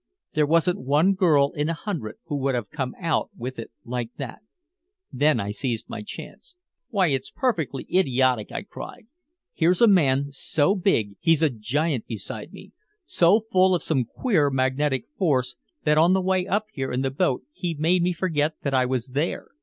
[0.33, 4.09] There wasn't one girl in a hundred who would have come out with it like
[4.17, 4.39] that.
[5.13, 6.55] Then I seized my chance.
[6.89, 9.05] "Why, it's perfectly idiotic," I cried.
[9.53, 12.71] "Here's a man so big he's a giant beside me,
[13.05, 17.11] so full of some queer magnetic force that on the way up here in the
[17.11, 19.49] boat he made me forget that I was there.